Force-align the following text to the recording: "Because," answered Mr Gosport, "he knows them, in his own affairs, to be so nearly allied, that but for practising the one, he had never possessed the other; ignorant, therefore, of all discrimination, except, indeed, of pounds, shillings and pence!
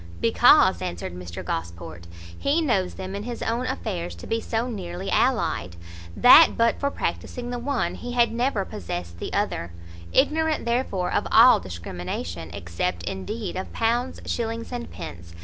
"Because," 0.19 0.81
answered 0.81 1.13
Mr 1.13 1.45
Gosport, 1.45 2.07
"he 2.35 2.59
knows 2.59 2.95
them, 2.95 3.13
in 3.13 3.21
his 3.21 3.43
own 3.43 3.67
affairs, 3.67 4.15
to 4.15 4.25
be 4.25 4.41
so 4.41 4.67
nearly 4.67 5.11
allied, 5.11 5.75
that 6.17 6.53
but 6.57 6.79
for 6.79 6.89
practising 6.89 7.51
the 7.51 7.59
one, 7.59 7.93
he 7.93 8.13
had 8.13 8.31
never 8.33 8.65
possessed 8.65 9.19
the 9.19 9.31
other; 9.31 9.71
ignorant, 10.11 10.65
therefore, 10.65 11.11
of 11.13 11.27
all 11.31 11.59
discrimination, 11.59 12.49
except, 12.51 13.03
indeed, 13.03 13.55
of 13.55 13.71
pounds, 13.73 14.19
shillings 14.25 14.71
and 14.71 14.89
pence! 14.89 15.35